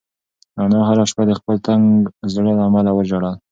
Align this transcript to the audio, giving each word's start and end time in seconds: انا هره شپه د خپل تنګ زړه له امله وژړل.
انا 0.63 0.79
هره 0.87 1.03
شپه 1.11 1.23
د 1.27 1.31
خپل 1.39 1.55
تنګ 1.67 1.85
زړه 2.33 2.51
له 2.57 2.63
امله 2.69 2.91
وژړل. 2.93 3.35